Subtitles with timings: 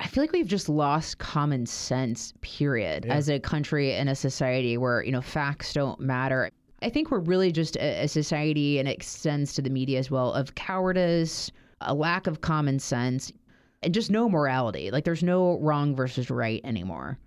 [0.00, 3.14] I feel like we've just lost common sense, period, Yeah.
[3.14, 6.50] as a country and a society where, you know, facts don't matter.
[6.82, 10.10] I think we're really just a, a society, and it extends to the media as
[10.10, 13.32] well, of cowardice, a lack of common sense,
[13.82, 14.90] and just no morality.
[14.90, 17.18] Like there's no wrong versus right anymore.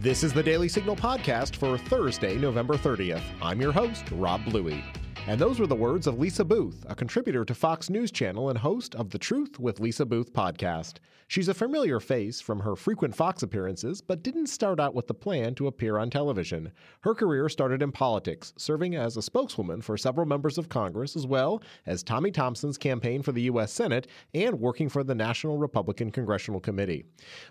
[0.00, 3.22] This is the Daily Signal podcast for Thursday, November 30th.
[3.40, 4.84] I'm your host, Rob Bluey.
[5.26, 8.58] And those were the words of Lisa Boothe, a contributor to Fox News Channel and
[8.58, 10.98] host of the Truth with Lisa Boothe podcast.
[11.28, 15.14] She's a familiar face from her frequent Fox appearances, but didn't start out with the
[15.14, 16.70] plan to appear on television.
[17.00, 21.26] Her career started in politics, serving as a spokeswoman for several members of Congress, as
[21.26, 23.72] well as Tommy Thompson's campaign for the U.S.
[23.72, 27.06] Senate and working for the National Republican Congressional Committee.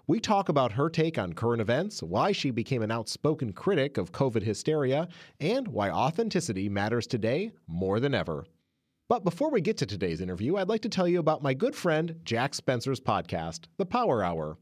[0.05, 4.12] We talk about her take on current events, why she became an outspoken critic of
[4.12, 5.08] COVID hysteria,
[5.40, 8.45] and why authenticity matters today more than ever.
[9.09, 11.76] But before we get to today's interview, I'd like to tell you about my good
[11.76, 14.58] friend Jack Spencer's podcast, The Power Hour.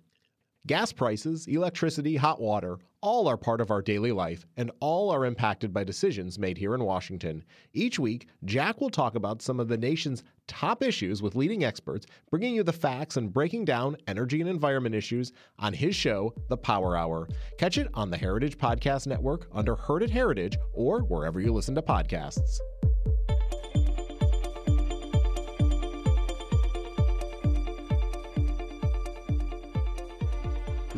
[0.68, 5.26] Gas prices, electricity, hot water, all are part of our daily life, and all are
[5.26, 7.44] impacted by decisions made here in Washington.
[7.74, 12.06] Each week, Jack will talk about some of the nation's top issues with leading experts,
[12.30, 16.58] bringing you the facts and breaking down energy and environment issues on his show, The
[16.58, 17.28] Power Hour.
[17.58, 21.74] Catch it on the Heritage Podcast Network under Heard at Heritage or wherever you listen
[21.74, 22.60] to podcasts.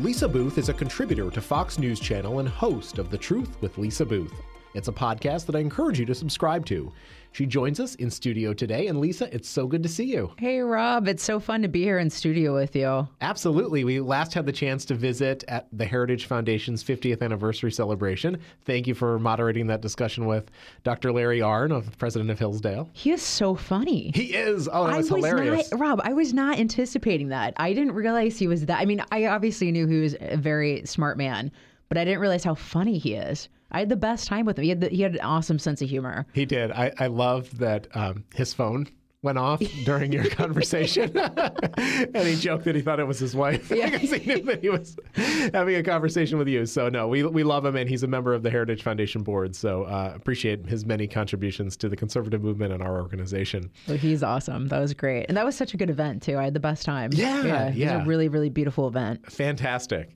[0.04, 3.78] Lisa Boothe is a contributor to Fox News Channel and host of The Truth with
[3.78, 4.34] Lisa Boothe.
[4.74, 6.92] It's a podcast that I encourage you to subscribe to.
[7.30, 8.88] She joins us in studio today.
[8.88, 10.32] And Lisa, it's so good to see you.
[10.36, 13.08] Hey, Rob, it's so fun to be here in studio with you.
[13.20, 13.84] Absolutely.
[13.84, 18.38] We last had the chance to visit at the Heritage Foundation's 50th anniversary celebration.
[18.64, 20.50] Thank you for moderating that discussion with
[20.82, 21.12] Dr.
[21.12, 22.90] Larry Arnn, of president of Hillsdale.
[22.92, 24.10] He is so funny.
[24.12, 24.68] He is.
[24.72, 25.70] Oh, that was, I was hilarious.
[25.70, 26.00] not, Rob.
[26.02, 27.54] I was not anticipating that.
[27.58, 28.80] I didn't realize he was that.
[28.80, 31.52] I mean, I obviously knew he was a very smart man,
[31.88, 33.48] but I didn't realize how funny he is.
[33.70, 34.62] I had the best time with him.
[34.62, 36.26] He had, the, he had an awesome sense of humor.
[36.32, 36.70] He did.
[36.70, 38.86] I, I loved that um, his phone
[39.22, 41.10] went off during your conversation.
[41.16, 43.88] and he joked that he thought it was his wife Yeah.
[43.88, 46.66] because he knew that he was having a conversation with you.
[46.66, 49.56] So, no, we, we love him and he's a member of the Heritage Foundation board.
[49.56, 53.70] So, uh, appreciate his many contributions to the conservative movement and our organization.
[53.86, 54.68] So he's awesome.
[54.68, 56.36] That was great, and that was such a good event too.
[56.36, 57.10] I had the best time.
[57.14, 57.92] Yeah, yeah.
[57.94, 59.32] It was a really, really beautiful event.
[59.32, 60.10] Fantastic.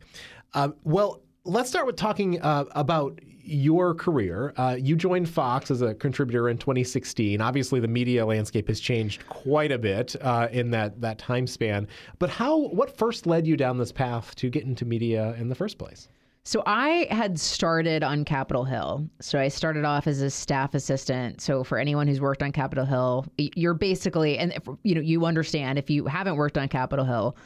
[0.53, 4.53] Um, well, let's start with talking uh, about your career.
[4.59, 7.41] Uh, you joined Fox as a contributor in 2016.
[7.41, 11.89] Obviously, the media landscape has changed quite a bit uh, in that that time span.
[12.19, 12.59] But how?
[12.59, 16.09] What first led you down this path to get into media in the first place?
[16.45, 19.07] So I had started on Capitol Hill.
[19.21, 21.43] So I started off as a staff assistant.
[21.43, 25.27] So for anyone who's worked on Capitol Hill, you're basically, and if, you know, you
[25.27, 27.37] understand if you haven't worked on Capitol Hill,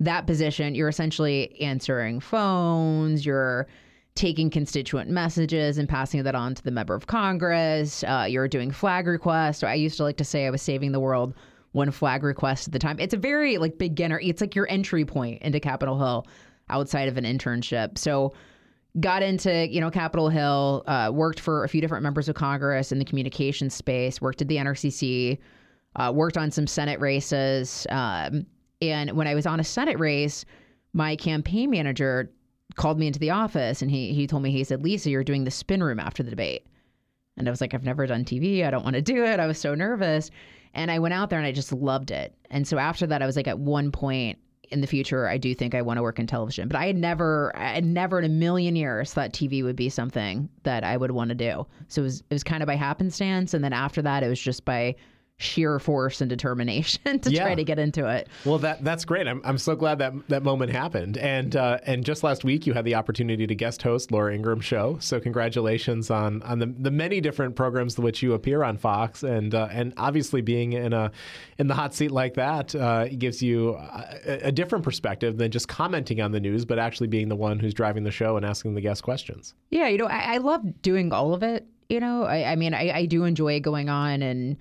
[0.00, 3.66] that position, you're essentially answering phones, you're
[4.14, 8.02] taking constituent messages and passing that on to the member of Congress.
[8.04, 9.62] Uh, you're doing flag requests.
[9.62, 11.34] I used to like to say I was saving the world
[11.72, 12.98] one flag request at the time.
[12.98, 14.18] It's a very like beginner.
[14.20, 16.26] It's like your entry point into Capitol Hill
[16.68, 17.96] outside of an internship.
[17.96, 18.32] So
[18.98, 22.90] got into you know Capitol Hill, uh, worked for a few different members of Congress
[22.90, 25.38] in the communications space, worked at the NRCC,
[25.96, 28.46] uh, worked on some Senate races, um,
[28.80, 30.44] and when I was on a Senate race,
[30.92, 32.30] my campaign manager
[32.76, 35.44] called me into the office and he he told me he said Lisa, you're doing
[35.44, 36.66] the spin room after the debate,
[37.36, 39.40] and I was like, I've never done TV, I don't want to do it.
[39.40, 40.30] I was so nervous,
[40.74, 42.34] and I went out there and I just loved it.
[42.50, 44.38] And so after that, I was like, at one point
[44.70, 46.68] in the future, I do think I want to work in television.
[46.68, 49.88] But I had never, I had never in a million years thought TV would be
[49.88, 51.66] something that I would want to do.
[51.88, 53.52] So it was, it was kind of by happenstance.
[53.52, 54.94] And then after that, it was just by
[55.40, 57.42] sheer force and determination to Yeah.
[57.44, 58.28] try to get into it.
[58.44, 59.26] Well, that that's great.
[59.26, 61.16] I'm, I'm so glad that that moment happened.
[61.16, 64.64] And uh, and just last week, you had the opportunity to guest host Laura Ingraham's
[64.64, 64.98] show.
[65.00, 69.22] So congratulations on on the, the many different programs which you appear on Fox.
[69.22, 71.10] And uh, and obviously being in a
[71.58, 75.68] in the hot seat like that uh, gives you a, a different perspective than just
[75.68, 78.74] commenting on the news, but actually being the one who's driving the show and asking
[78.74, 79.54] the guest questions.
[79.70, 81.66] Yeah, you know, I, I love doing all of it.
[81.88, 84.56] You know, I, I mean, I, I do enjoy going on and,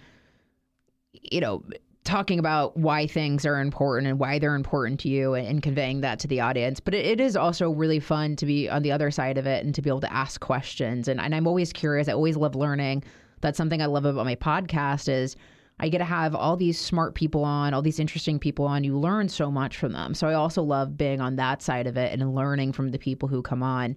[1.14, 1.64] you know,
[2.04, 6.02] talking about why things are important and why they're important to you and, and conveying
[6.02, 6.80] that to the audience.
[6.80, 9.64] But it, it is also really fun to be on the other side of it
[9.64, 11.08] and to be able to ask questions.
[11.08, 12.08] And, and I'm always curious.
[12.08, 13.04] I always love learning.
[13.42, 15.36] That's something I love about my podcast is
[15.80, 18.84] I get to have all these smart people on, all these interesting people on.
[18.84, 20.14] You learn so much from them.
[20.14, 23.30] So I also love being on that side of it and learning from the people
[23.30, 23.96] who come on.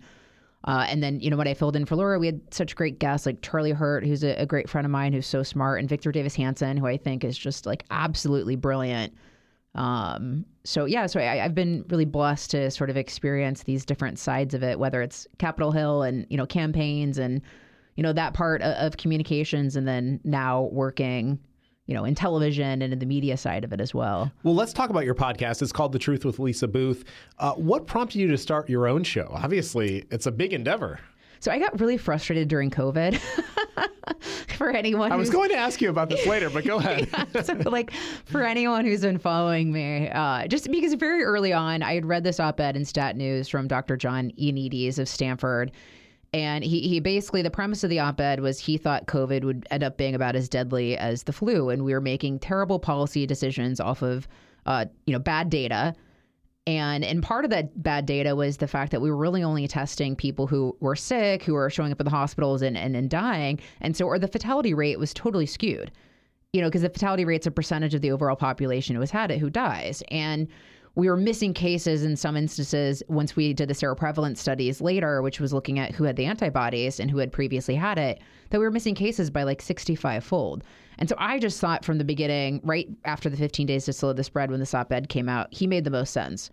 [0.65, 2.99] Uh, and then, you know, when I filled in for Laura, we had such great
[3.01, 5.89] guests like Charlie Hurt, who's a, a great friend of mine who's so smart, and
[5.89, 9.13] Victor Davis Hanson, who I think is just like absolutely brilliant.
[9.75, 14.19] Um, so yeah, so I, I've been really blessed to sort of experience these different
[14.19, 17.41] sides of it, whether it's Capitol Hill and you know campaigns and
[17.97, 21.41] you know that part of, of communications, and then now working
[21.87, 24.31] you know, in television and in the media side of it as well.
[24.45, 25.63] Well, let's talk about your podcast.
[25.63, 27.05] It's called The Truth with Lisa Boothe.
[27.39, 29.29] Uh, what prompted you to start your own show?
[29.33, 31.01] Obviously, it's a big endeavor.
[31.41, 33.19] So I got really frustrated during COVID.
[34.57, 37.09] for anyone, I was going to ask you about this later, but go ahead.
[37.35, 37.93] yeah, so, like,
[38.27, 42.23] for anyone who's been following me, uh, just because very early on, I had read
[42.23, 43.97] this op-ed in Stat News from Dr.
[43.97, 45.73] John Ioannidis of Stanford.
[46.35, 49.67] And he, he basically, the premise of the op ed was he thought COVID would
[49.71, 51.69] end up being about as deadly as the flu.
[51.69, 54.27] And we were making terrible policy decisions off of,
[54.65, 55.95] uh, you know, bad data
[56.67, 59.67] and and part of that bad data was the fact that we were really only
[59.67, 63.11] testing people who were sick, who were showing up at the hospitals and, and, and
[63.11, 63.59] dying.
[63.81, 65.91] And so or the fatality rate was totally skewed.
[66.53, 69.31] You know, because the fatality rate's a percentage of the overall population who has had
[69.31, 70.03] it who dies.
[70.11, 70.47] And
[70.95, 75.41] we were missing cases in some instances once we did the seroprevalence studies later, which
[75.41, 78.65] was looking at who had the antibodies and who had previously had it, that we
[78.65, 80.65] were missing cases by like 65 fold.
[80.99, 84.13] And so I just thought from the beginning, right after the 15 days to slow
[84.13, 86.51] the spread when the op ed came out, he made the most sense.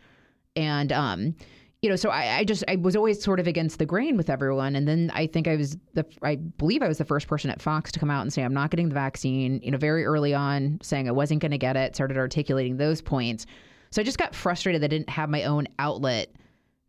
[0.55, 1.35] And, um,
[1.81, 4.29] you know, so I, I, just I was always sort of against the grain with
[4.29, 7.49] everyone, and then I think I was the I believe I was the first person
[7.49, 9.61] at Fox to come out and say I'm not getting the vaccine.
[9.63, 13.01] You know, very early on, saying I wasn't going to get it, started articulating those
[13.01, 13.45] points.
[13.91, 16.31] So I just got frustrated that I didn't have my own outlet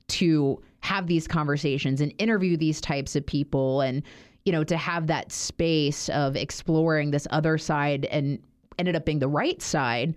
[0.09, 4.03] to have these conversations and interview these types of people and
[4.45, 8.39] you know to have that space of exploring this other side and
[8.79, 10.15] ended up being the right side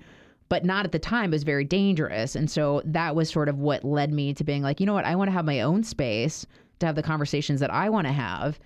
[0.50, 2.36] but not at the time it was very dangerous.
[2.36, 5.06] And so that was sort of what led me to being like you know what?
[5.06, 6.46] I want to have my own space
[6.84, 8.60] to have the conversations that i want to have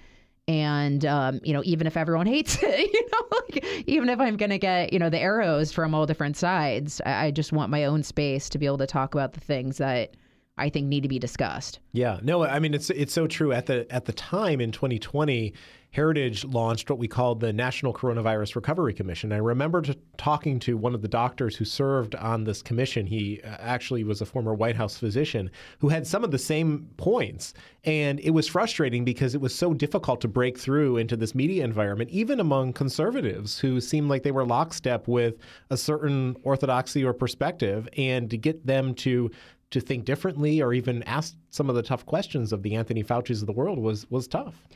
[0.47, 4.37] and um, you know even if everyone hates it you know like, even if i'm
[4.37, 7.69] going to get you know the arrows from all different sides I, I just want
[7.69, 10.15] my own space to be able to talk about the things that
[10.57, 11.79] I think need to be discussed.
[11.91, 13.53] Yeah, no, I mean it's it's so true.
[13.53, 15.53] At the at the time in 2020,
[15.97, 19.33] Heritage launched what we called the National Coronavirus Recovery Commission.
[19.33, 23.07] I remember to, talking to one of the doctors who served on this commission.
[23.07, 25.49] He uh, actually was a former White House physician
[25.79, 27.55] who had some of the same points.
[27.83, 31.63] And it was frustrating because it was so difficult to break through into this media
[31.63, 35.37] environment, even among conservatives who seemed like they were lockstep with
[35.71, 39.31] a certain orthodoxy or perspective, and to get them to
[39.71, 43.41] to think differently or even ask some of the tough questions of the Anthony Fauci's
[43.41, 44.67] of the world was was tough.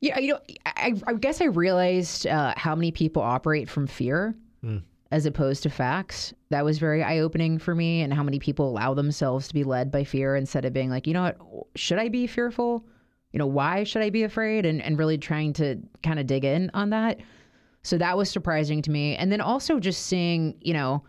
[0.00, 4.34] Yeah, you know, I, I guess I realized uh, how many people operate from fear
[4.64, 4.82] mm.
[5.10, 6.32] as opposed to facts.
[6.50, 9.64] That was very eye opening for me, and how many people allow themselves to be
[9.64, 12.84] led by fear instead of being like, you know what, should I be fearful?
[13.32, 14.64] You know, why should I be afraid?
[14.66, 17.18] And and really trying to kind of dig in on that.
[17.82, 21.02] So that was surprising to me, and then also just seeing, you know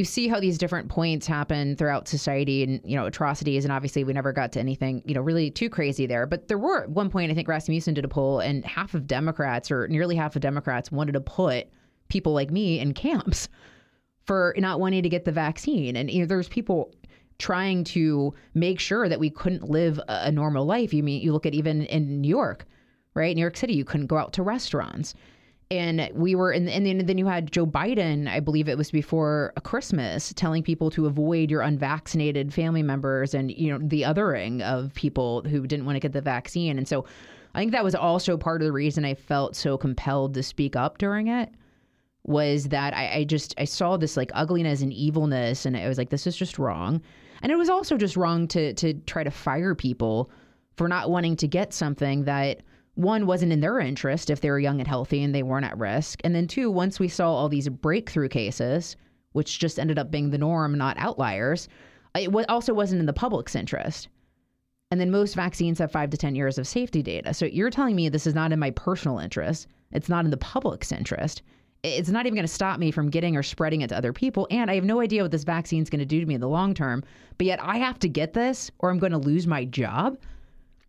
[0.00, 4.02] you see how these different points happen throughout society and you know atrocities and obviously
[4.02, 6.26] we never got to anything you know really too crazy there.
[6.26, 9.06] But there were at one point i think rasmussen did a poll and half of
[9.06, 11.68] democrats or nearly half of democrats wanted to put
[12.08, 13.50] people like me in camps
[14.24, 15.96] for not wanting to get the vaccine.
[15.96, 16.94] And you know there's people
[17.36, 20.94] trying to make sure that we couldn't live a normal life.
[20.94, 22.64] You mean you look at even in new york
[23.14, 23.34] right?
[23.34, 25.14] New york city you couldn't go out to restaurants
[25.70, 28.90] and we were in, and then, then you had Joe Biden, I believe it was
[28.90, 34.62] before Christmas, telling people to avoid your unvaccinated family members and you know the othering
[34.62, 36.76] of people who didn't want to get the vaccine.
[36.76, 37.04] And so,
[37.54, 40.76] I think that was also part of the reason I felt so compelled to speak
[40.76, 41.50] up during it.
[42.24, 45.98] Was that I, I just I saw this like ugliness and evilness, and I was
[45.98, 47.00] like, this is just wrong.
[47.42, 50.30] And it was also just wrong to to try to fire people
[50.76, 52.62] for not wanting to get something that
[53.00, 55.78] one wasn't in their interest if they were young and healthy and they weren't at
[55.78, 56.20] risk.
[56.24, 58.96] And then two, once we saw all these breakthrough cases,
[59.32, 61.68] which just ended up being the norm, not outliers,
[62.14, 64.08] it also wasn't in the public's interest.
[64.90, 67.32] And then most vaccines have five to 10 years of safety data.
[67.32, 69.68] So you're telling me this is not in my personal interest.
[69.92, 71.42] It's not in the public's interest.
[71.82, 74.48] It's not even going to stop me from getting or spreading it to other people.
[74.50, 76.40] And I have no idea what this vaccine is going to do to me in
[76.40, 77.04] the long term.
[77.38, 80.18] But yet I have to get this or I'm going to lose my job.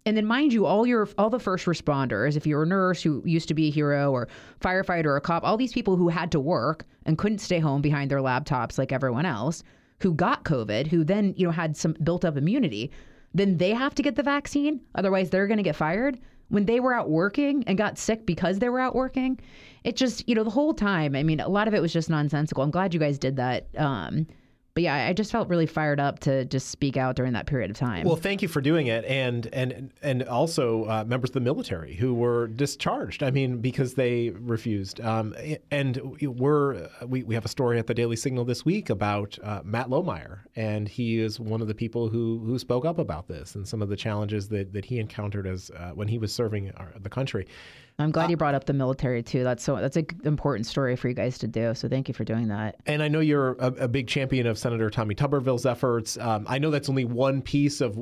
[0.05, 3.21] And then mind you, all your all the first responders, if you're a nurse who
[3.23, 4.27] used to be a hero or
[4.59, 7.81] firefighter or a cop, all these people who had to work and couldn't stay home
[7.81, 9.63] behind their laptops like everyone else,
[9.99, 12.91] who got COVID, who then, you know, had some built up immunity,
[13.33, 14.81] then they have to get the vaccine.
[14.95, 16.19] Otherwise they're gonna get fired.
[16.49, 19.39] When they were out working and got sick because they were out working,
[19.83, 22.09] it just, you know, the whole time, I mean, a lot of it was just
[22.09, 22.63] nonsensical.
[22.63, 23.67] I'm glad you guys did that.
[23.77, 24.27] Um,
[24.73, 27.69] but yeah, I just felt really fired up to just speak out during that period
[27.69, 28.05] of time.
[28.05, 31.95] Well, thank you for doing it, and and and also uh, members of the military
[31.95, 33.21] who were discharged.
[33.23, 35.01] I mean, because they refused.
[35.01, 35.35] Um,
[35.71, 39.61] and we're we, we have a story at the Daily Signal this week about uh,
[39.63, 43.55] Matt Lohmeier, and he is one of the people who who spoke up about this
[43.55, 46.71] and some of the challenges that that he encountered as uh, when he was serving
[46.77, 47.45] our, the country.
[48.01, 49.43] I'm glad uh, you brought up the military too.
[49.43, 51.73] That's so that's an important story for you guys to do.
[51.73, 52.75] So thank you for doing that.
[52.85, 56.17] And I know you're a, a big champion of Senator Tommy Tuberville's efforts.
[56.17, 57.97] Um, I know that's only one piece of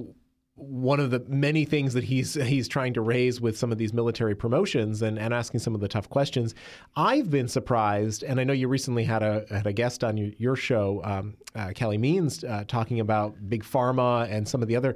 [0.60, 3.94] one of the many things that he's he's trying to raise with some of these
[3.94, 6.54] military promotions and, and asking some of the tough questions.
[6.96, 10.32] I've been surprised, and I know you recently had a had a guest on your,
[10.38, 14.76] your show, um, uh, Calley Means, uh, talking about big pharma and some of the
[14.76, 14.96] other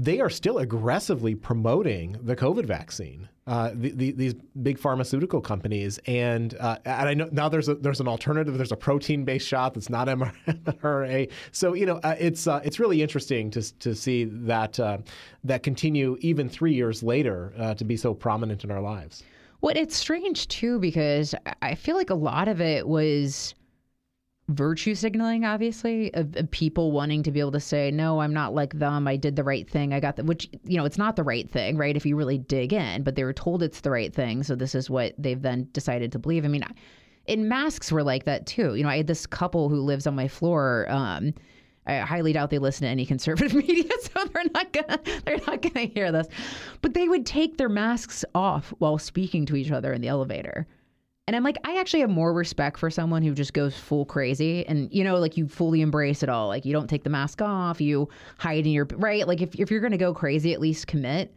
[0.00, 3.28] they are still aggressively promoting the COVID vaccine.
[3.46, 7.74] Uh, the, the, these big pharmaceutical companies, and uh, and I know now there's a,
[7.74, 8.56] there's an alternative.
[8.56, 10.08] There's a protein based shot that's not
[10.46, 11.30] mRNA.
[11.52, 14.98] So you know uh, it's uh, it's really interesting to to see that uh,
[15.44, 19.22] that continue even three years later uh, to be so prominent in our lives.
[19.60, 23.54] Well, it's strange too because I feel like a lot of it was
[24.50, 28.54] virtue signaling, obviously, of, of, people wanting to be able to say, no, I'm not
[28.54, 29.06] like them.
[29.06, 29.92] I did the right thing.
[29.94, 31.96] I got the, which, you know, it's not the right thing, right?
[31.96, 34.42] If you really dig in, but they were told it's the right thing.
[34.42, 36.44] So this is what they've then decided to believe.
[36.44, 36.64] I mean,
[37.26, 38.74] in masks were like that too.
[38.74, 40.86] You know, I had this couple who lives on my floor.
[40.90, 41.32] Um,
[41.86, 45.62] I highly doubt they listen to any conservative media, so they're not gonna they're not
[45.62, 46.26] gonna hear this.
[46.82, 50.66] But they would take their masks off while speaking to each other in the elevator.
[51.30, 54.66] And I'm like, I actually have more respect for someone who just goes full crazy
[54.66, 56.48] and, you know, like you fully embrace it all.
[56.48, 58.08] Like you don't take the mask off, you
[58.38, 59.28] hide in your, right?
[59.28, 61.32] Like if, if you're going to go crazy, at least commit.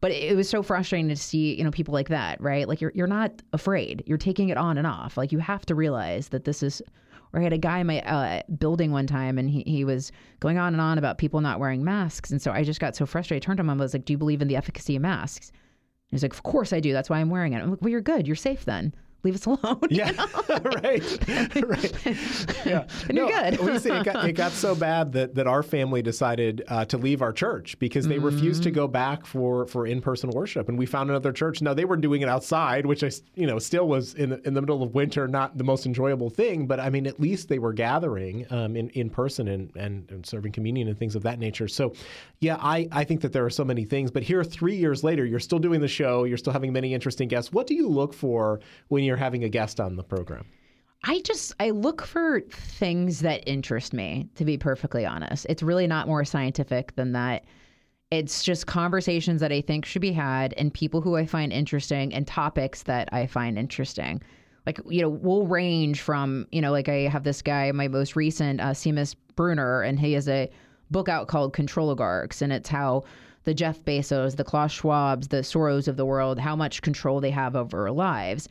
[0.00, 2.66] But it was so frustrating to see, you know, people like that, right?
[2.66, 4.02] Like you're, you're not afraid.
[4.04, 5.16] You're taking it on and off.
[5.16, 6.82] Like you have to realize that this is,
[7.32, 10.10] or I had a guy in my uh, building one time and he, he was
[10.40, 12.32] going on and on about people not wearing masks.
[12.32, 13.44] And so I just got so frustrated.
[13.44, 15.52] I turned to him and was like, do you believe in the efficacy of masks?
[16.08, 16.92] He's like, of course I do.
[16.92, 17.62] That's why I'm wearing it.
[17.62, 18.26] I'm like, well, you're good.
[18.26, 18.92] You're safe then
[19.22, 19.80] leave us alone.
[19.90, 20.12] Yeah,
[20.48, 21.02] right,
[21.56, 22.06] right.
[22.64, 23.86] Yeah, and no, you're good.
[23.86, 27.32] it got, it got so bad that, that our family decided uh, to leave our
[27.32, 28.26] church because they mm-hmm.
[28.26, 31.60] refused to go back for, for in person worship, and we found another church.
[31.60, 34.54] Now they were doing it outside, which I you know still was in the, in
[34.54, 37.58] the middle of winter, not the most enjoyable thing, but I mean at least they
[37.58, 41.38] were gathering um, in in person and, and, and serving communion and things of that
[41.38, 41.68] nature.
[41.68, 41.92] So,
[42.40, 45.24] yeah, I I think that there are so many things, but here three years later,
[45.24, 47.52] you're still doing the show, you're still having many interesting guests.
[47.52, 50.44] What do you look for when you're having a guest on the program?
[51.04, 55.46] I just I look for things that interest me to be perfectly honest.
[55.48, 57.44] It's really not more scientific than that.
[58.10, 62.14] It's just conversations that I think should be had and people who I find interesting
[62.14, 64.22] and topics that I find interesting.
[64.64, 68.16] Like, you know, we'll range from, you know, like I have this guy, my most
[68.16, 70.50] recent, uh, Seamus Bruner, and he has a
[70.90, 73.04] book out called Controligarchs, and it's how
[73.44, 77.30] the Jeff Bezos, the Klaus Schwabs, the Soros of the world, how much control they
[77.30, 78.48] have over our lives.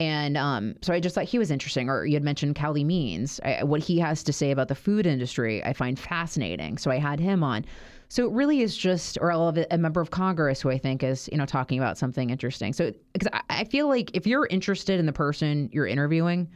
[0.00, 1.88] And um, so I just thought he was interesting.
[1.88, 3.40] Or you had mentioned Calley Means.
[3.44, 6.78] I, what he has to say about the food industry, I find fascinating.
[6.78, 7.64] So I had him on.
[8.08, 11.02] So it really is just, or I'll have a member of Congress who I think
[11.02, 12.72] is, you know, talking about something interesting.
[12.72, 16.50] So because I, I feel like if you're interested in the person you're interviewing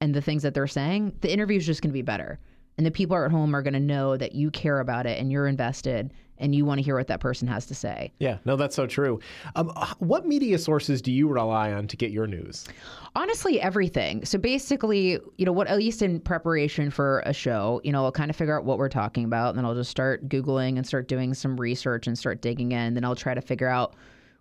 [0.00, 2.40] and the things that they're saying, the interview is just going to be better.
[2.76, 5.32] And the people at home are going to know that you care about it and
[5.32, 8.12] you're invested and you want to hear what that person has to say.
[8.18, 9.20] Yeah, no, that's so true.
[9.54, 12.66] Um, what media sources do you rely on to get your news?
[13.14, 14.24] Honestly, everything.
[14.26, 18.12] So basically, you know, what at least in preparation for a show, you know, I'll
[18.12, 20.86] kind of figure out what we're talking about, and then I'll just start googling and
[20.86, 22.78] start doing some research and start digging in.
[22.78, 23.94] And Then I'll try to figure out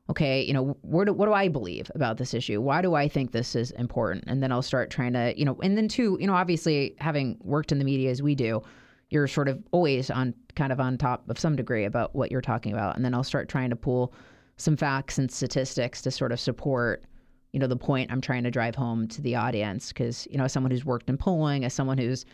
[0.10, 2.62] okay, you know, where do, what do I believe about this issue?
[2.62, 4.26] Why do I think this is important?
[4.28, 7.38] And then I'll start trying to, you know, and then two, you know, obviously having
[7.42, 8.62] worked in the media as we do,
[9.10, 12.42] you're sort of always on kind of on top of some degree about what you're
[12.42, 12.96] talking about.
[12.96, 14.14] And then I'll start trying to pull
[14.58, 17.04] some facts and statistics to sort of support,
[17.52, 19.92] you know, the point I'm trying to drive home to the audience.
[19.92, 22.26] Cause, you know, as someone who's worked in polling, as someone who's,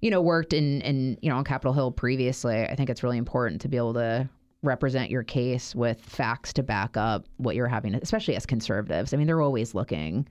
[0.00, 3.18] you know, worked in, in, you know, on Capitol Hill previously, I think it's really
[3.18, 4.28] important to be able to
[4.64, 9.12] represent your case with facts to back up what you're having, especially as conservatives.
[9.12, 10.28] I mean, they're always looking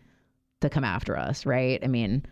[0.62, 1.80] to come after us, right?
[1.84, 2.25] I mean,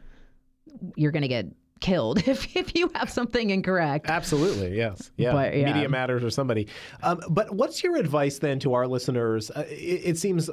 [0.95, 1.47] you're going to get
[1.79, 4.09] killed if, if you have something incorrect.
[4.09, 5.11] Absolutely, yes.
[5.17, 5.33] Yeah.
[5.33, 5.73] But, yeah.
[5.73, 6.67] Media Matters or somebody.
[7.03, 9.51] Um, but what's your advice then to our listeners?
[9.51, 10.49] Uh, it, it, seems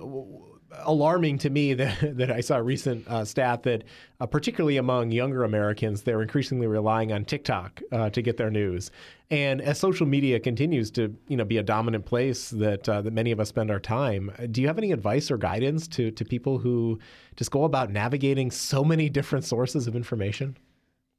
[0.81, 3.85] alarming to me that, that I saw a recent uh, stat that,
[4.21, 8.91] uh, particularly among younger Americans, they're increasingly relying on TikTok uh, to get their news.
[9.31, 13.13] And as social media continues to, you know, be a dominant place that uh, that
[13.13, 16.25] many of us spend our time, do you have any advice or guidance to to
[16.25, 16.99] people who
[17.37, 20.57] just go about navigating so many different sources of information?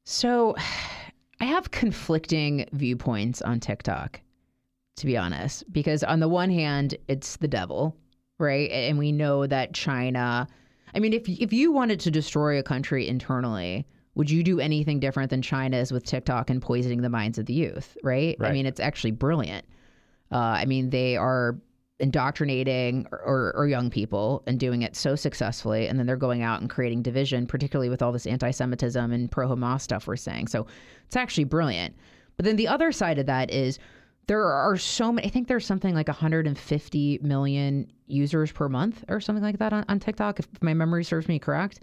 [0.05, 0.55] So
[1.41, 4.19] I have conflicting viewpoints on TikTok,
[4.97, 7.95] to be honest, because on the one hand, it's the devil,
[8.39, 8.71] right?
[8.71, 10.47] And we know that China,
[10.95, 14.99] I mean, if if you wanted to destroy a country internally, would you do anything
[14.99, 18.35] different than China is with TikTok and poisoning the minds of the youth, right?
[18.39, 18.49] Right.
[18.49, 19.65] I mean, it's actually brilliant.
[20.31, 21.59] Uh, I mean, they are
[21.99, 26.41] indoctrinating or, or, or young people and doing it so successfully, and then they're going
[26.41, 30.47] out and creating division, particularly with all this anti-Semitism and pro-Hamas stuff we're saying.
[30.47, 30.65] So
[31.05, 31.95] it's actually brilliant.
[32.37, 33.79] But then the other side of that is
[34.29, 35.27] there are so many.
[35.27, 39.83] I think there's something like 150 million users per month or something like that on,
[39.89, 41.79] on TikTok, if my memory serves me correct.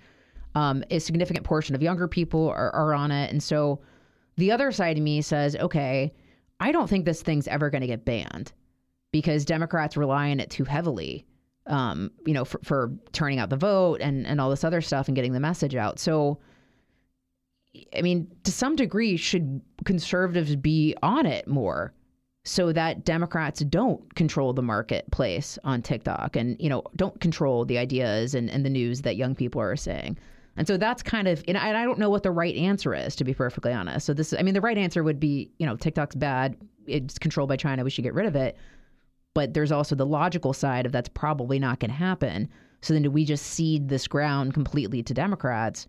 [0.55, 3.81] Um, a significant portion of younger people are, are on it, and so
[4.37, 6.15] the other side of me says, okay,
[6.61, 8.53] I don't think this thing's ever going to get banned
[9.11, 11.27] because Democrats rely on it too heavily,
[11.67, 15.09] um, you know, for, for turning out the vote and, and all this other stuff
[15.09, 15.99] and getting the message out.
[15.99, 16.39] So,
[17.95, 21.93] I mean, to some degree, should conservatives be on it more
[22.47, 27.77] so that Democrats don't control the marketplace on TikTok and, you know, don't control the
[27.77, 30.17] ideas and, and the news that young people are saying?
[30.57, 33.25] And so that's kind of, and I don't know what the right answer is, to
[33.25, 34.07] be perfectly honest.
[34.07, 36.57] So this, I mean, the right answer would be, you know, TikTok's bad.
[36.87, 37.83] It's controlled by China.
[37.83, 38.57] We should get rid of it.
[39.35, 42.49] But there's also the logical side of that's probably not going to happen.
[42.81, 45.89] So then do we just cede this ground completely to Democrats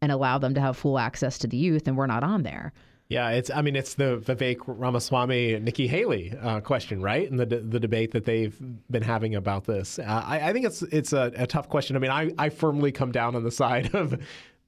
[0.00, 2.72] and allow them to have full access to the youth and we're not on there?
[3.08, 3.50] Yeah, it's.
[3.50, 7.30] I mean, it's the Vivek Ramaswamy, Nikki Haley uh, question, right?
[7.30, 8.54] And the the debate that they've
[8.90, 9.98] been having about this.
[9.98, 11.96] Uh, I, I, think it's it's a, a, tough question.
[11.96, 14.20] I mean, I, I firmly come down on the side of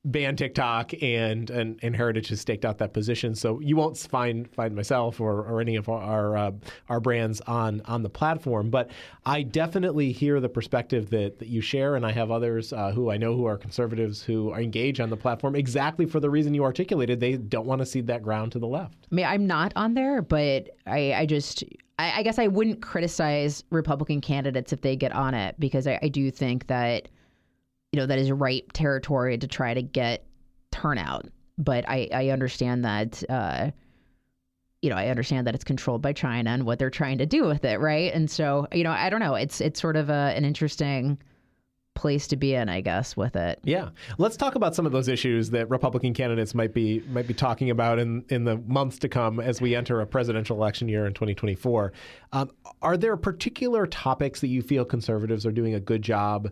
[0.04, 3.34] ban TikTok and, and and Heritage has staked out that position.
[3.34, 6.52] So you won't find find myself or, or any of our uh,
[6.88, 8.70] our brands on on the platform.
[8.70, 8.90] But
[9.26, 13.10] I definitely hear the perspective that, that you share, and I have others uh, who
[13.10, 16.54] I know who are conservatives who are engaged on the platform exactly for the reason
[16.54, 17.20] you articulated.
[17.20, 19.06] They don't want to cede that ground to the left.
[19.10, 21.62] I mean, I'm not on there, but I, I just
[21.98, 25.98] I, I guess I wouldn't criticize Republican candidates if they get on it because I,
[26.02, 27.08] I do think that
[27.92, 30.26] you know that is ripe territory to try to get
[30.70, 31.26] turnout.
[31.58, 33.70] But I, I understand that uh,
[34.82, 37.44] you know I understand that it's controlled by China and what they're trying to do
[37.44, 38.12] with it, right?
[38.12, 39.34] And so you know I don't know.
[39.34, 41.18] It's it's sort of a, an interesting
[41.94, 43.58] place to be in, I guess, with it.
[43.62, 47.34] Yeah, let's talk about some of those issues that Republican candidates might be might be
[47.34, 51.06] talking about in in the months to come as we enter a presidential election year
[51.06, 51.92] in 2024.
[52.32, 56.50] Um, are there particular topics that you feel conservatives are doing a good job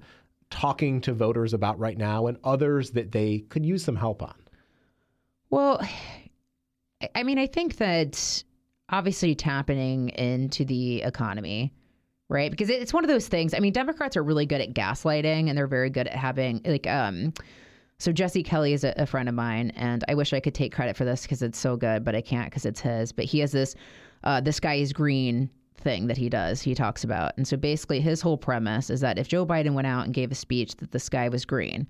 [0.50, 4.34] talking to voters about right now and others that they could use some help on?
[5.50, 5.80] Well,
[7.14, 8.44] I mean, I think that
[8.90, 11.72] obviously tapping into the economy,
[12.28, 12.50] right?
[12.50, 13.54] Because it's one of those things.
[13.54, 16.86] I mean, Democrats are really good at gaslighting and they're very good at having, like,
[16.86, 17.32] um,
[17.98, 20.72] so Jesse Kelly is a, a friend of mine, and I wish I could take
[20.72, 23.10] credit for this because it's so good, but I can't because it's his.
[23.10, 23.74] But he has this,
[24.22, 27.32] uh, this guy is green thing that he does, he talks about.
[27.36, 30.30] And so basically, his whole premise is that if Joe Biden went out and gave
[30.30, 31.86] a speech that the sky was green,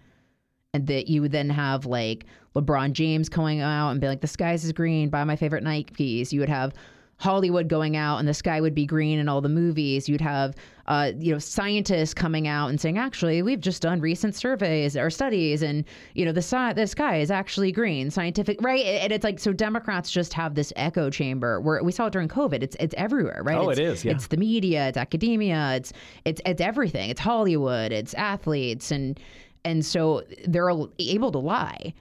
[0.75, 4.27] and that you would then have like LeBron James coming out and be like, the
[4.27, 6.33] skies is green, buy my favorite Nike Nikes.
[6.33, 6.75] You would have
[7.19, 10.09] Hollywood going out and the sky would be green in all the movies.
[10.09, 10.55] You'd have,
[10.87, 15.11] uh, you know, scientists coming out and saying, actually, we've just done recent surveys or
[15.11, 18.85] studies, and you know, the sky, the sky is actually green, scientific, right?
[18.85, 22.29] And it's like so Democrats just have this echo chamber where we saw it during
[22.29, 22.63] COVID.
[22.63, 23.59] It's it's everywhere, right?
[23.59, 24.05] Oh, it's, it is.
[24.05, 24.13] Yeah.
[24.13, 25.93] It's the media, it's academia, it's
[26.25, 27.11] it's it's everything.
[27.11, 29.19] It's Hollywood, it's athletes, and
[29.65, 31.93] and so they're able to lie.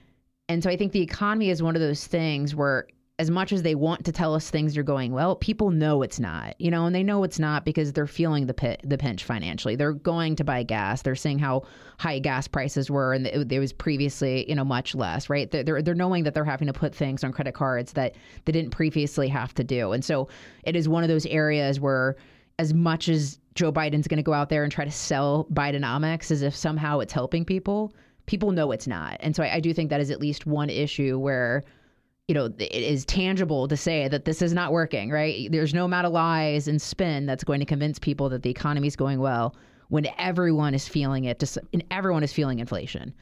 [0.48, 2.86] And so I think the economy is one of those things where
[3.18, 6.20] as much as they want to tell us things are going well, people know it's
[6.20, 9.24] not, you know, and they know it's not because they're feeling the pit, the pinch
[9.24, 9.74] financially.
[9.74, 11.02] They're going to buy gas.
[11.02, 11.64] They're seeing how
[11.98, 15.50] high gas prices were, and it, it was previously, you know, much less, right?
[15.50, 18.52] They're, they're, they're knowing that they're having to put things on credit cards that they
[18.52, 20.28] didn't previously have to do, and so
[20.62, 22.14] it is one of those areas where,
[22.60, 26.30] as much as Joe Biden's going to go out there and try to sell Bidenomics
[26.30, 27.92] as if somehow it's helping people,
[28.26, 30.70] people know it's not, and so I, I do think that is at least one
[30.70, 31.64] issue where
[32.28, 35.50] you know, it is tangible to say that this is not working, right?
[35.50, 38.86] There's no amount of lies and spin that's going to convince people that the economy
[38.86, 39.56] is going well
[39.88, 43.14] when everyone is feeling it, to, and everyone is feeling inflation.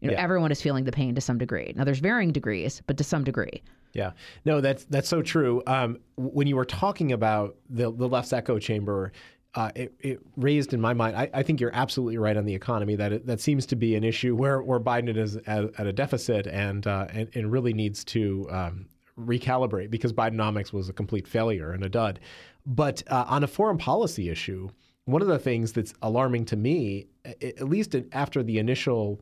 [0.00, 0.22] You know, yeah.
[0.22, 1.72] everyone is feeling the pain to some degree.
[1.76, 3.62] Now, there's varying degrees, but to some degree.
[3.94, 4.12] Yeah,
[4.44, 5.62] no, that's that's so true.
[5.66, 9.12] Um, when you were talking about the the left's echo chamber,
[9.58, 11.16] uh, it, it, raised in my mind.
[11.16, 12.94] I, I, think you're absolutely right on the economy.
[12.94, 15.92] That it, that seems to be an issue where where Biden is at, at a
[15.92, 18.86] deficit and, uh, and, and really needs to um,
[19.18, 22.20] recalibrate because Bidenomics was a complete failure and a dud.
[22.66, 24.68] But uh, on a foreign policy issue,
[25.06, 29.20] one of the things that's alarming to me, at least after the initial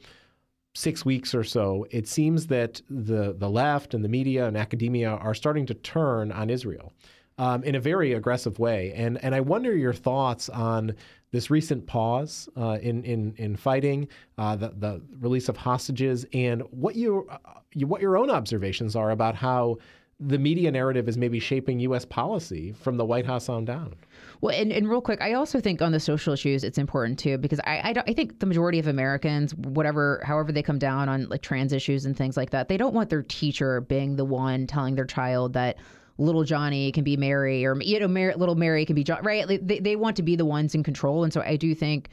[0.74, 5.12] six weeks or so, it seems that the the left and the media and academia
[5.12, 6.92] are starting to turn on Israel.
[7.38, 10.94] Um, in a very aggressive way, and and I wonder your thoughts on
[11.32, 16.62] this recent pause uh, in in in fighting, uh, the the release of hostages, and
[16.70, 17.36] what you, uh,
[17.74, 19.76] you what your own observations are about how
[20.18, 22.06] the media narrative is maybe shaping U.S.
[22.06, 23.94] policy from the White House on down.
[24.40, 27.36] Well, and, and real quick, I also think on the social issues, it's important too
[27.36, 31.28] because I I, I, think the majority of Americans, whatever, however they come down on
[31.28, 34.66] like trans issues and things like that, they don't want their teacher being the one
[34.66, 35.76] telling their child that
[36.18, 39.46] little Johnny can be Mary or you know Mary, little Mary can be John, right?
[39.46, 42.08] They they want to be the ones in control, and so I do think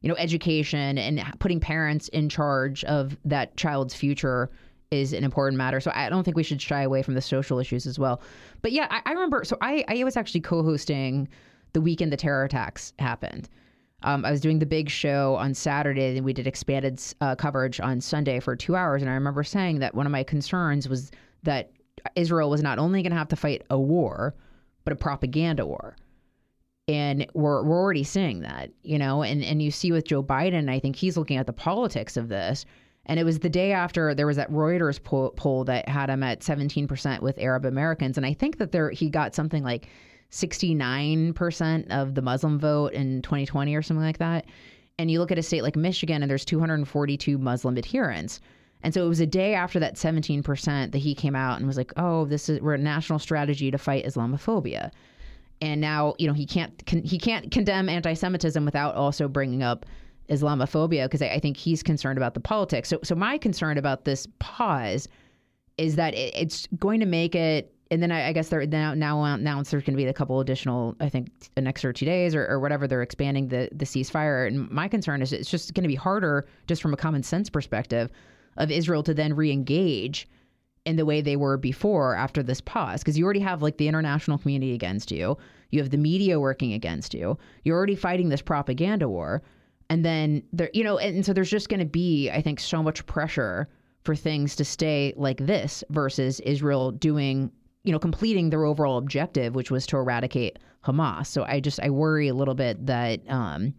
[0.00, 4.50] you know education and putting parents in charge of that child's future
[4.90, 5.80] is an important matter.
[5.80, 8.22] So I don't think we should shy away from the social issues as well.
[8.62, 9.44] But yeah, I, I remember.
[9.44, 11.28] So I, I was actually co-hosting
[11.72, 13.48] the weekend the terror attacks happened.
[14.04, 17.80] Um, I was doing the big show on Saturday, and we did expanded uh, coverage
[17.80, 19.02] on Sunday for two hours.
[19.02, 21.10] And I remember saying that one of my concerns was
[21.42, 21.72] that
[22.16, 24.34] Israel was not only going to have to fight a war,
[24.84, 25.96] but a propaganda war.
[26.86, 30.70] And we're, we're already seeing that, you know, and, and you see with Joe Biden,
[30.70, 32.64] I think he's looking at the politics of this
[33.08, 36.22] and it was the day after there was that Reuters poll, poll that had him
[36.22, 38.18] at 17% with Arab Americans.
[38.18, 39.88] And I think that there he got something like
[40.30, 44.44] 69% of the Muslim vote in 2020 or something like that.
[44.98, 48.40] And you look at a state like Michigan and there's 242 Muslim adherents.
[48.82, 51.76] And so it was a day after that 17% that he came out and was
[51.76, 54.90] like, "Oh, this is we're a national strategy to fight Islamophobia."
[55.60, 59.86] And now, you know, he can't con- he can't condemn anti-Semitism without also bringing up
[60.28, 62.88] Islamophobia because I, I, think he's concerned about the politics.
[62.88, 65.08] So, so my concern about this pause
[65.78, 67.72] is that it, it's going to make it.
[67.90, 70.94] And then I, I guess they're now now there's going to be a couple additional,
[71.00, 72.86] I think, an extra two days or, or whatever.
[72.86, 74.46] They're expanding the the ceasefire.
[74.46, 77.48] And my concern is it's just going to be harder, just from a common sense
[77.48, 78.10] perspective,
[78.58, 80.28] of Israel to then re-engage
[80.84, 83.00] in the way they were before after this pause.
[83.00, 85.36] Because you already have like the international community against you.
[85.70, 87.38] You have the media working against you.
[87.64, 89.42] You're already fighting this propaganda war.
[89.90, 92.82] And then there you know and so there's just going to be i think so
[92.82, 93.68] much pressure
[94.04, 97.50] for things to stay like this versus israel doing
[97.84, 101.28] you know completing their overall objective which was to eradicate hamas.
[101.28, 103.72] So i just i worry a little bit that um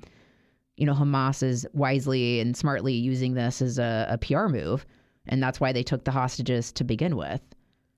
[0.79, 4.85] you know hamas is wisely and smartly using this as a, a pr move
[5.27, 7.41] and that's why they took the hostages to begin with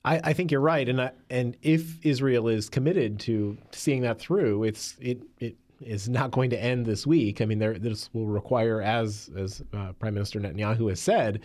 [0.04, 4.20] I, I, think you're right, and I, and if Israel is committed to seeing that
[4.20, 7.40] through, it's it it is not going to end this week.
[7.42, 11.42] I mean, there, this will require, as as uh, Prime Minister Netanyahu has said,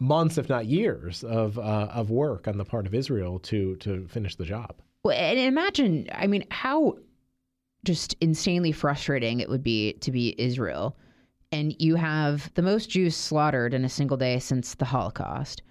[0.00, 4.06] months, if not years, of uh, of work on the part of Israel to to
[4.08, 4.74] finish the job.
[5.04, 6.98] Well, and imagine, I mean, how
[7.86, 10.96] just insanely frustrating it would be to be Israel,
[11.52, 15.62] and you have the most Jews slaughtered in a single day since the Holocaust.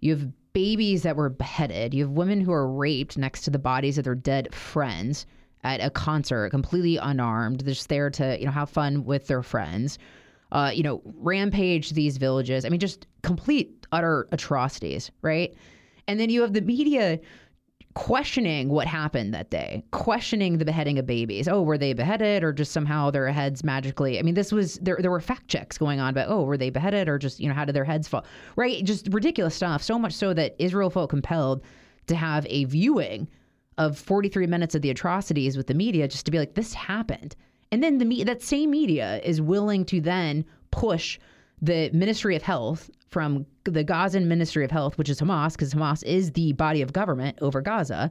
[0.00, 1.92] You have babies that were beheaded.
[1.92, 5.26] You have women who are raped next to the bodies of their dead friends
[5.64, 7.60] at a concert, completely unarmed.
[7.60, 9.98] They're just there to, you know, have fun with their friends.
[10.52, 12.64] Uh, you know, rampage these villages.
[12.64, 15.52] I mean, just complete utter atrocities, right?
[16.06, 17.18] And then you have the media
[17.94, 21.46] questioning what happened that day, questioning the beheading of babies.
[21.46, 24.18] Oh, were they beheaded or just somehow their heads magically?
[24.18, 24.98] I mean, this was there.
[25.00, 27.54] There were fact checks going on, but oh, were they beheaded or just you know
[27.54, 28.24] how did their heads fall?
[28.56, 29.82] Right, just ridiculous stuff.
[29.82, 31.62] So much so that Israel felt compelled
[32.06, 33.28] to have a viewing
[33.78, 37.34] of 43 minutes of the atrocities with the media just to be like, this happened.
[37.72, 41.18] And then the that same media is willing to then push
[41.64, 46.04] the Ministry of Health from the Gazan Ministry of Health, which is Hamas, because Hamas
[46.04, 48.10] is the body of government over Gaza,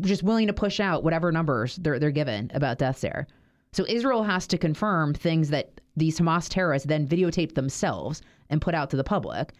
[0.00, 3.26] just willing to push out whatever numbers they're, they're given about deaths there.
[3.72, 8.74] So Israel has to confirm things that these Hamas terrorists then videotape themselves and put
[8.74, 9.52] out to the public.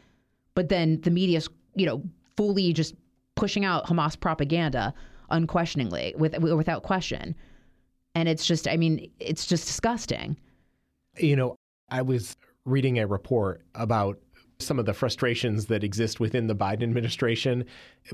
[0.55, 2.03] But then the media's, you know,
[2.37, 2.95] fully just
[3.35, 4.95] pushing out Hamas propaganda
[5.31, 7.35] unquestioningly, with, without question.
[8.15, 10.37] And it's just, I mean, it's just disgusting.
[11.19, 11.57] You know,
[11.89, 12.37] I was
[12.71, 14.19] reading a report about
[14.59, 17.65] some of the frustrations that exist within the Biden administration,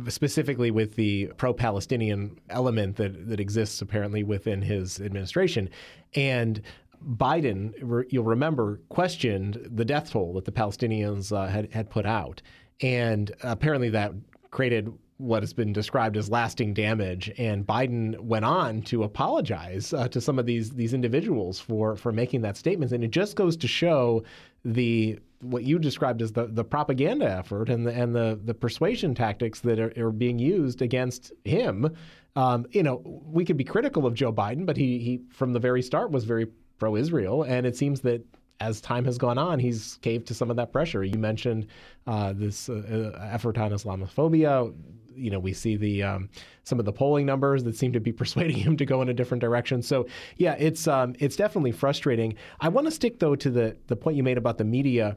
[0.08, 5.68] specifically with the pro Palestinian element that, that exists apparently within his administration.
[6.14, 6.62] And
[7.04, 12.42] Biden, you'll remember, questioned the death toll that the Palestinians uh, had, had put out.
[12.80, 14.12] And apparently that
[14.50, 17.32] created what has been described as lasting damage.
[17.38, 22.12] And Biden went on to apologize uh, to some of these these individuals for for
[22.12, 22.92] making that statement.
[22.92, 24.24] And it just goes to show
[24.64, 29.14] the what you described as the, the propaganda effort and the and the the persuasion
[29.14, 31.88] tactics that are, are being used against him.
[32.34, 35.60] Um, you know, we could be critical of Joe Biden, but he he from the
[35.60, 36.46] very start was very
[36.78, 38.22] pro-Israel, and it seems that
[38.60, 41.04] as time has gone on, he's caved to some of that pressure.
[41.04, 41.66] You mentioned
[42.06, 44.74] uh, this uh effort on Islamophobia.
[45.16, 46.28] You know, we see the um,
[46.64, 49.14] some of the polling numbers that seem to be persuading him to go in a
[49.14, 49.82] different direction.
[49.82, 52.34] So, yeah, it's um, it's definitely frustrating.
[52.60, 55.16] I want to stick though to the the point you made about the media.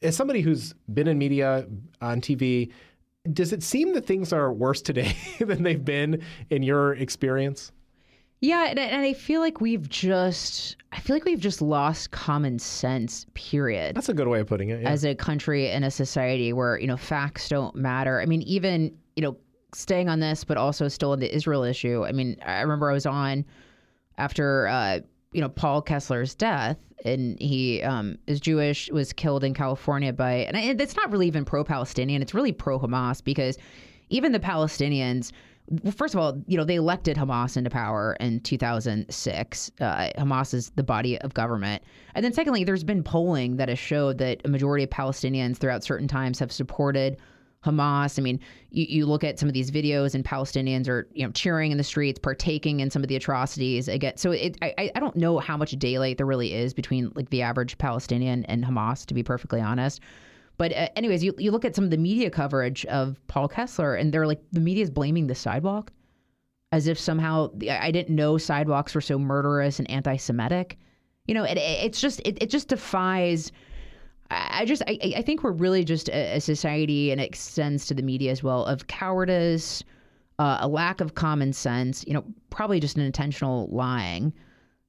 [0.00, 1.66] As somebody who's been in media
[2.00, 2.70] on TV,
[3.32, 7.72] does it seem that things are worse today than they've been in your experience?
[8.40, 12.60] Yeah, and, and, I feel like we've just I feel like we've just lost common
[12.60, 13.96] sense, period.
[13.96, 14.82] That's a good way of putting it.
[14.82, 14.88] Yeah.
[14.88, 18.20] As a country and a society where, you know, facts don't matter.
[18.20, 19.36] I mean, even, you know,
[19.74, 22.04] staying on this, but also still in the Israel issue.
[22.06, 23.44] I mean, I remember I was on
[24.16, 25.00] after uh,
[25.32, 30.34] you know, Paul Kessler's death and he um, is Jewish, was killed in California by,
[30.34, 33.58] and it's not really even pro Palestinian, it's really pro Hamas because
[34.08, 35.32] even the Palestinians
[35.96, 39.72] first of all, you know, they elected Hamas into power in 2006.
[39.80, 39.84] Uh,
[40.16, 41.82] Hamas is the body of government.
[42.14, 45.84] And then, secondly, there's been polling that has showed that a majority of Palestinians throughout
[45.84, 47.18] certain times have supported
[47.68, 48.18] Hamas.
[48.18, 51.32] I mean, you, you look at some of these videos, and Palestinians are, you know,
[51.32, 53.88] cheering in the streets, partaking in some of the atrocities.
[53.88, 57.30] Again, so it, I, I don't know how much daylight there really is between like
[57.30, 60.00] the average Palestinian and Hamas, to be perfectly honest.
[60.56, 63.94] But uh, anyways, you, you look at some of the media coverage of Paul Kessler,
[63.94, 65.92] and they're like the media is blaming the sidewalk,
[66.72, 70.78] as if somehow I didn't know sidewalks were so murderous and anti-Semitic.
[71.26, 73.52] You know, it, it's just it, it just defies.
[74.30, 77.94] I just I, I think we're really just a, a society, and it extends to
[77.94, 79.82] the media as well, of cowardice,
[80.38, 82.04] uh, a lack of common sense.
[82.06, 84.32] You know, probably just an intentional lying,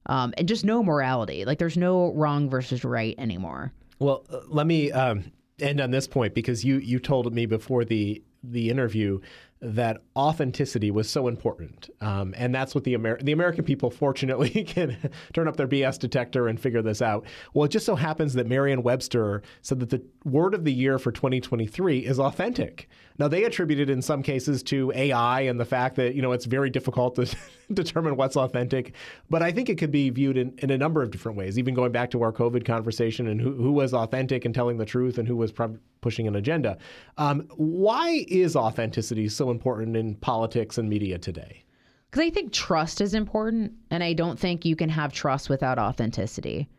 [0.06, 1.44] um, and just no morality.
[1.44, 3.72] Like there's no wrong versus right anymore.
[3.98, 7.84] Well, uh, let me um, end on this point because you you told me before
[7.84, 9.20] the the interview
[9.62, 14.64] that authenticity was so important, um, and that's what the Amer- the American people fortunately
[14.64, 14.96] can
[15.32, 17.26] turn up their BS detector and figure this out.
[17.52, 21.12] Well, it just so happens that Merriam-Webster said that the word of the year for
[21.12, 22.88] 2023 is authentic.
[23.20, 26.32] Now they attribute it in some cases to AI and the fact that you know
[26.32, 27.36] it's very difficult to
[27.74, 28.94] determine what's authentic,
[29.28, 31.58] but I think it could be viewed in, in a number of different ways.
[31.58, 34.86] Even going back to our COVID conversation and who, who was authentic and telling the
[34.86, 35.52] truth and who was
[36.00, 36.78] pushing an agenda.
[37.18, 41.62] Um, why is authenticity so important in politics and media today?
[42.10, 45.78] Because I think trust is important, and I don't think you can have trust without
[45.78, 46.70] authenticity,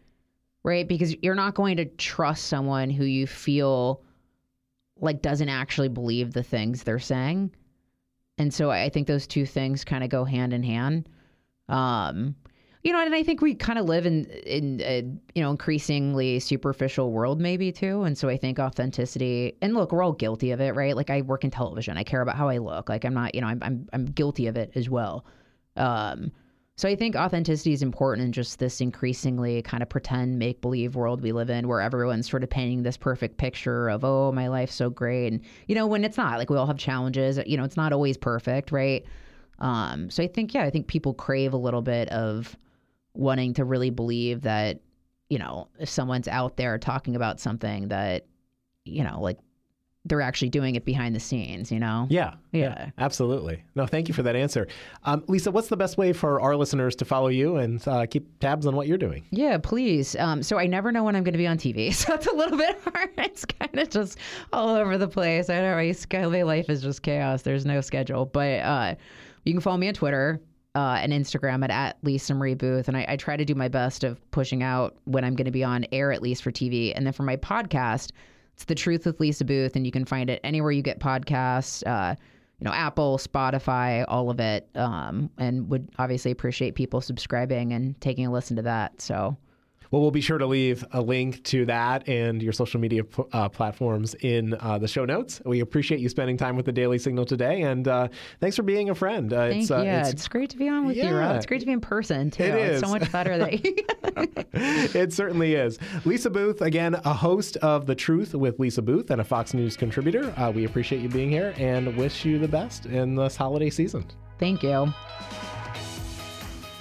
[0.64, 0.88] right?
[0.88, 4.02] Because you're not going to trust someone who you feel
[5.02, 7.52] like doesn't actually believe the things they're saying.
[8.38, 11.10] And so I think those two things kind of go hand in hand.
[11.70, 12.36] Um,
[12.84, 15.02] you know, and I think we kind of live in in a
[15.36, 18.04] you know increasingly superficial world, maybe too.
[18.04, 19.56] And so I think authenticity.
[19.62, 20.96] And look, we're all guilty of it, right?
[20.96, 22.90] Like I work in television, I care about how I look.
[22.90, 25.26] Like I'm not, you know, I'm I'm I'm guilty of it as well.
[25.78, 26.32] Um,
[26.82, 30.96] so I think authenticity is important in just this increasingly kind of pretend make believe
[30.96, 34.48] world we live in, where everyone's sort of painting this perfect picture of oh my
[34.48, 36.40] life's so great, and you know when it's not.
[36.40, 37.40] Like we all have challenges.
[37.46, 39.06] You know, it's not always perfect, right?
[39.60, 42.58] Um, so I think yeah, I think people crave a little bit of
[43.14, 44.80] wanting to really believe that,
[45.30, 48.26] you know, if someone's out there talking about something that,
[48.86, 49.38] you know, like
[50.06, 52.08] they're actually doing it behind the scenes, you know?
[52.10, 52.62] Yeah, yeah.
[52.62, 52.90] Yeah.
[52.98, 53.64] Absolutely.
[53.76, 54.68] No, thank you for that answer.
[55.04, 58.40] Um, Lisa, what's the best way for our listeners to follow you and uh, keep
[58.40, 59.28] tabs on what you're doing?
[59.30, 60.16] Yeah, please.
[60.16, 61.92] Um, so I never know when I'm going to be on TV.
[62.02, 63.12] So it's a little bit hard.
[63.20, 64.18] It's kind of just
[64.52, 65.50] all over the place.
[65.52, 67.44] I don't know my, life is just chaos.
[67.44, 68.26] There's no schedule.
[68.26, 68.96] But uh,
[69.46, 70.42] you can follow me on Twitter
[70.74, 72.88] uh, and Instagram at, at Lisa Marie Boothe.
[72.88, 75.52] And I, I try to do my best of pushing out when I'm going to
[75.52, 76.92] be on air, at least for TV.
[76.96, 78.12] And then for my podcast,
[78.54, 79.76] it's The Truth with Lisa Boothe.
[79.76, 82.16] And you can find it anywhere you get podcasts, uh,
[82.60, 84.70] you know, Apple, Spotify, all of it.
[84.76, 89.02] Um, and would obviously appreciate people subscribing and taking a listen to that.
[89.02, 89.36] So
[89.92, 93.50] well, we'll be sure to leave a link to that and your social media uh,
[93.50, 95.42] platforms in uh, the show notes.
[95.46, 98.08] We appreciate you spending time with the Daily Signal today, and uh,
[98.40, 99.32] thanks for being a friend.
[99.32, 101.10] Uh, Thank it's, uh, yeah, it's, it's, great to be on with yeah.
[101.10, 101.36] you, Rob.
[101.36, 102.44] It's great to be in person too.
[102.44, 102.82] It is.
[102.82, 103.54] It's so much better that
[104.54, 105.78] it certainly is.
[106.06, 109.76] Lisa Boothe, again, a host of The Truth with Lisa Boothe and a Fox News
[109.76, 110.34] contributor.
[110.38, 114.06] Uh, we appreciate you being here and wish you the best in this holiday season.
[114.40, 114.94] Thank you.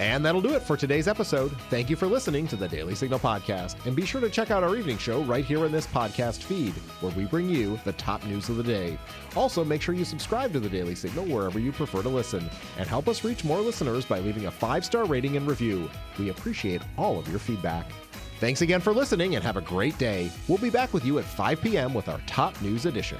[0.01, 1.51] And that'll do it for today's episode.
[1.69, 3.85] Thank you for listening to the Daily Signal podcast.
[3.85, 6.73] And be sure to check out our evening show right here in this podcast feed,
[7.01, 8.97] where we bring you the top news of the day.
[9.35, 12.87] Also, make sure you subscribe to the Daily Signal wherever you prefer to listen, and
[12.87, 15.87] help us reach more listeners by leaving a five star rating and review.
[16.17, 17.85] We appreciate all of your feedback.
[18.39, 20.31] Thanks again for listening and have a great day.
[20.47, 21.93] We'll be back with you at 5 p.m.
[21.93, 23.19] with our top news edition.